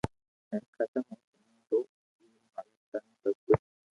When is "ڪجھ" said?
3.47-3.65